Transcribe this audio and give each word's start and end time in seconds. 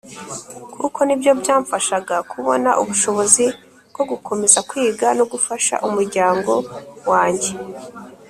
kuko 0.81 0.99
ni 1.05 1.15
byo 1.19 1.31
byamfashaga 1.41 2.15
kubona 2.31 2.69
ubushobozi 2.81 3.45
bwo 3.91 4.03
gukomeza 4.11 4.59
kwiga 4.69 5.07
no 5.17 5.25
gufasha 5.31 5.75
umuryango 5.87 6.53
wange. 7.09 7.51